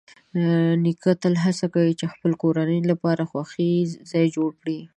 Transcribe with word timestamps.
نیکه 0.83 1.11
تل 1.21 1.33
هڅه 1.45 1.65
کوي 1.73 1.93
چې 1.99 2.05
د 2.07 2.11
خپل 2.13 2.31
کورنۍ 2.41 2.79
لپاره 2.91 3.21
د 3.25 3.29
خوښۍ 3.31 3.71
ځای 4.11 4.25
جوړ 4.35 4.49
کړي. 4.61 4.79